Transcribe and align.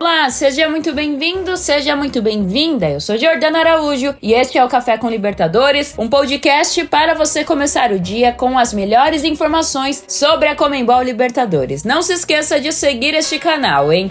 Olá, 0.00 0.30
seja 0.30 0.70
muito 0.70 0.94
bem-vindo, 0.94 1.54
seja 1.54 1.94
muito 1.94 2.22
bem-vinda. 2.22 2.88
Eu 2.88 2.98
sou 2.98 3.18
Jordana 3.18 3.58
Araújo 3.58 4.14
e 4.22 4.32
este 4.32 4.56
é 4.56 4.64
o 4.64 4.68
Café 4.68 4.96
com 4.96 5.10
Libertadores, 5.10 5.94
um 5.98 6.08
podcast 6.08 6.82
para 6.84 7.12
você 7.12 7.44
começar 7.44 7.92
o 7.92 8.00
dia 8.00 8.32
com 8.32 8.58
as 8.58 8.72
melhores 8.72 9.22
informações 9.22 10.02
sobre 10.08 10.48
a 10.48 10.56
Comembol 10.56 11.02
Libertadores. 11.02 11.84
Não 11.84 12.00
se 12.00 12.14
esqueça 12.14 12.58
de 12.58 12.72
seguir 12.72 13.12
este 13.14 13.38
canal, 13.38 13.92
hein? 13.92 14.10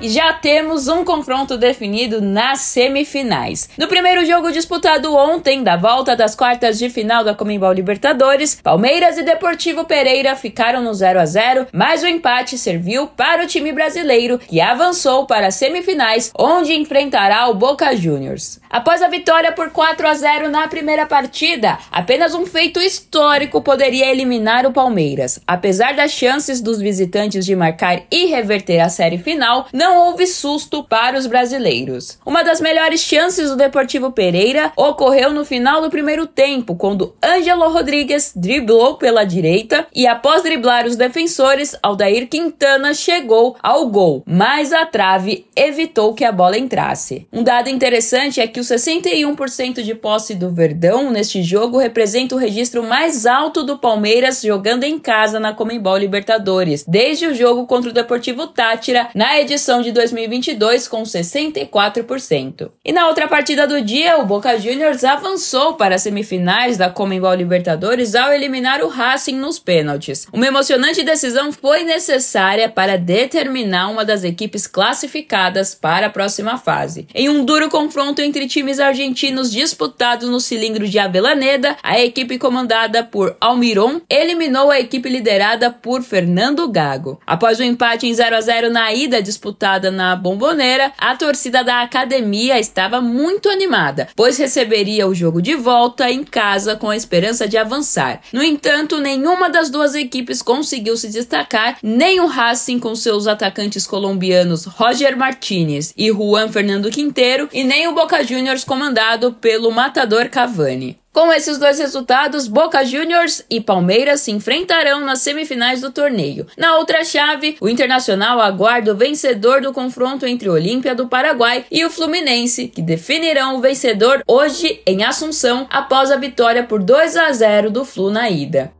E 0.00 0.08
já 0.08 0.32
temos 0.32 0.86
um 0.88 1.04
confronto 1.04 1.56
definido 1.56 2.20
nas 2.20 2.60
semifinais. 2.60 3.68
No 3.76 3.88
primeiro 3.88 4.24
jogo 4.24 4.52
disputado 4.52 5.14
ontem, 5.14 5.62
da 5.62 5.76
volta 5.76 6.14
das 6.14 6.34
quartas 6.34 6.78
de 6.78 6.88
final 6.88 7.24
da 7.24 7.34
Comembol 7.34 7.72
Libertadores, 7.72 8.60
Palmeiras 8.62 9.18
e 9.18 9.22
Deportivo 9.22 9.84
Pereira 9.84 10.36
ficaram 10.36 10.82
no 10.82 10.94
0 10.94 11.20
a 11.20 11.26
0, 11.26 11.66
mas 11.72 12.02
o 12.02 12.06
empate 12.06 12.56
serviu 12.56 13.06
para 13.08 13.42
o 13.42 13.46
time 13.46 13.72
brasileiro, 13.72 14.38
que 14.38 14.60
avançou 14.60 15.26
para 15.26 15.48
as 15.48 15.56
semifinais, 15.56 16.32
onde 16.38 16.74
enfrentará 16.74 17.48
o 17.48 17.54
Boca 17.54 17.94
Juniors. 17.96 18.60
Após 18.70 19.02
a 19.02 19.08
vitória 19.08 19.50
por 19.52 19.70
4 19.70 20.06
a 20.06 20.14
0 20.14 20.50
na 20.50 20.68
primeira 20.68 21.06
partida, 21.06 21.78
apenas 21.90 22.34
um 22.34 22.44
feito 22.44 22.80
histórico 22.80 23.62
poderia 23.62 24.10
eliminar 24.10 24.66
o 24.66 24.72
Palmeiras. 24.72 25.40
Apesar 25.46 25.94
das 25.94 26.12
chances 26.12 26.60
dos 26.60 26.78
visitantes 26.78 27.46
de 27.46 27.56
marcar 27.56 28.02
e 28.10 28.26
reverter 28.26 28.80
a 28.80 28.88
série 28.88 29.18
final, 29.18 29.66
não 29.72 29.87
não 29.88 30.08
houve 30.08 30.26
susto 30.26 30.84
para 30.84 31.18
os 31.18 31.26
brasileiros. 31.26 32.18
Uma 32.26 32.42
das 32.42 32.60
melhores 32.60 33.00
chances 33.00 33.48
do 33.48 33.56
Deportivo 33.56 34.12
Pereira 34.12 34.70
ocorreu 34.76 35.32
no 35.32 35.46
final 35.46 35.80
do 35.80 35.88
primeiro 35.88 36.26
tempo, 36.26 36.76
quando 36.76 37.14
Ângelo 37.24 37.70
Rodrigues 37.70 38.34
driblou 38.36 38.96
pela 38.96 39.24
direita 39.24 39.86
e 39.94 40.06
após 40.06 40.42
driblar 40.42 40.84
os 40.86 40.94
defensores, 40.94 41.74
Aldair 41.82 42.28
Quintana 42.28 42.92
chegou 42.92 43.56
ao 43.62 43.88
gol, 43.88 44.22
mas 44.26 44.74
a 44.74 44.84
trave 44.84 45.46
evitou 45.56 46.12
que 46.12 46.24
a 46.24 46.30
bola 46.30 46.58
entrasse. 46.58 47.26
Um 47.32 47.42
dado 47.42 47.70
interessante 47.70 48.42
é 48.42 48.46
que 48.46 48.60
o 48.60 48.62
61% 48.62 49.82
de 49.82 49.94
posse 49.94 50.34
do 50.34 50.50
Verdão 50.50 51.10
neste 51.10 51.42
jogo 51.42 51.78
representa 51.78 52.34
o 52.34 52.38
registro 52.38 52.82
mais 52.82 53.24
alto 53.24 53.62
do 53.62 53.78
Palmeiras 53.78 54.42
jogando 54.42 54.84
em 54.84 54.98
casa 54.98 55.40
na 55.40 55.54
Comembol 55.54 55.96
Libertadores, 55.96 56.84
desde 56.86 57.26
o 57.26 57.34
jogo 57.34 57.66
contra 57.66 57.88
o 57.88 57.94
Deportivo 57.94 58.46
Tátira 58.48 59.08
na 59.14 59.40
edição 59.40 59.77
de 59.82 59.92
2022 59.92 60.88
com 60.88 61.02
64%. 61.02 62.70
E 62.84 62.92
na 62.92 63.06
outra 63.06 63.28
partida 63.28 63.66
do 63.66 63.80
dia, 63.80 64.18
o 64.18 64.26
Boca 64.26 64.58
Juniors 64.58 65.04
avançou 65.04 65.74
para 65.74 65.94
as 65.94 66.02
semifinais 66.02 66.76
da 66.76 66.90
Comembol 66.90 67.34
Libertadores 67.34 68.14
ao 68.14 68.32
eliminar 68.32 68.82
o 68.82 68.88
Racing 68.88 69.36
nos 69.36 69.58
pênaltis. 69.58 70.26
Uma 70.32 70.46
emocionante 70.46 71.02
decisão 71.02 71.52
foi 71.52 71.84
necessária 71.84 72.68
para 72.68 72.98
determinar 72.98 73.88
uma 73.88 74.04
das 74.04 74.24
equipes 74.24 74.66
classificadas 74.66 75.74
para 75.74 76.06
a 76.06 76.10
próxima 76.10 76.58
fase. 76.58 77.06
Em 77.14 77.28
um 77.28 77.44
duro 77.44 77.68
confronto 77.68 78.20
entre 78.20 78.46
times 78.46 78.80
argentinos 78.80 79.50
disputado 79.50 80.30
no 80.30 80.40
cilindro 80.40 80.88
de 80.88 80.98
Avelaneda, 80.98 81.76
a 81.82 82.00
equipe 82.00 82.38
comandada 82.38 83.04
por 83.04 83.36
Almiron 83.40 84.00
eliminou 84.08 84.70
a 84.70 84.80
equipe 84.80 85.08
liderada 85.08 85.70
por 85.70 86.02
Fernando 86.02 86.66
Gago. 86.68 87.20
Após 87.26 87.60
o 87.60 87.62
um 87.62 87.66
empate 87.66 88.06
em 88.06 88.14
0 88.14 88.36
a 88.36 88.40
0 88.40 88.70
na 88.70 88.92
ida 88.92 89.22
disputada 89.22 89.67
disputada 89.68 89.90
na 89.90 90.16
Bomboneira, 90.16 90.92
a 90.96 91.14
torcida 91.14 91.62
da 91.62 91.82
academia 91.82 92.58
estava 92.58 93.00
muito 93.00 93.50
animada, 93.50 94.08
pois 94.16 94.38
receberia 94.38 95.06
o 95.06 95.14
jogo 95.14 95.42
de 95.42 95.54
volta 95.54 96.10
em 96.10 96.24
casa 96.24 96.74
com 96.74 96.88
a 96.88 96.96
esperança 96.96 97.46
de 97.46 97.58
avançar. 97.58 98.20
No 98.32 98.42
entanto, 98.42 98.98
nenhuma 98.98 99.50
das 99.50 99.68
duas 99.68 99.94
equipes 99.94 100.40
conseguiu 100.40 100.96
se 100.96 101.08
destacar, 101.08 101.78
nem 101.82 102.20
o 102.20 102.26
Racing 102.26 102.78
com 102.78 102.94
seus 102.94 103.26
atacantes 103.26 103.86
colombianos 103.86 104.64
Roger 104.64 105.16
Martinez 105.16 105.92
e 105.96 106.10
Juan 106.10 106.48
Fernando 106.48 106.90
Quinteiro, 106.90 107.48
e 107.52 107.62
nem 107.62 107.88
o 107.88 107.94
Boca 107.94 108.24
Juniors 108.24 108.64
comandado 108.64 109.32
pelo 109.34 109.70
matador 109.70 110.28
Cavani. 110.28 110.98
Com 111.18 111.32
esses 111.32 111.58
dois 111.58 111.80
resultados, 111.80 112.46
Boca 112.46 112.84
Juniors 112.84 113.44
e 113.50 113.60
Palmeiras 113.60 114.20
se 114.20 114.30
enfrentarão 114.30 115.00
nas 115.00 115.20
semifinais 115.20 115.80
do 115.80 115.90
torneio. 115.90 116.46
Na 116.56 116.76
outra 116.76 117.02
chave, 117.02 117.56
o 117.60 117.68
Internacional 117.68 118.40
aguarda 118.40 118.92
o 118.92 118.96
vencedor 118.96 119.60
do 119.60 119.72
confronto 119.72 120.24
entre 120.24 120.48
Olímpia 120.48 120.94
do 120.94 121.08
Paraguai 121.08 121.66
e 121.72 121.84
o 121.84 121.90
Fluminense, 121.90 122.68
que 122.68 122.80
definirão 122.80 123.56
o 123.56 123.60
vencedor 123.60 124.22
hoje 124.28 124.80
em 124.86 125.02
Assunção 125.02 125.66
após 125.70 126.12
a 126.12 126.16
vitória 126.16 126.62
por 126.62 126.80
2 126.80 127.16
a 127.16 127.32
0 127.32 127.68
do 127.72 127.84
Flu 127.84 128.12
na 128.12 128.30
ida. 128.30 128.72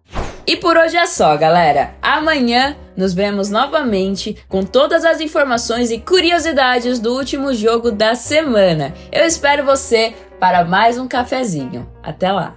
E 0.48 0.56
por 0.56 0.78
hoje 0.78 0.96
é 0.96 1.04
só, 1.04 1.36
galera. 1.36 1.94
Amanhã 2.00 2.74
nos 2.96 3.12
vemos 3.12 3.50
novamente 3.50 4.34
com 4.48 4.64
todas 4.64 5.04
as 5.04 5.20
informações 5.20 5.90
e 5.90 5.98
curiosidades 5.98 6.98
do 6.98 7.14
último 7.14 7.52
jogo 7.52 7.92
da 7.92 8.14
semana. 8.14 8.94
Eu 9.12 9.26
espero 9.26 9.62
você 9.62 10.14
para 10.40 10.64
mais 10.64 10.96
um 10.96 11.06
cafezinho. 11.06 11.86
Até 12.02 12.32
lá! 12.32 12.54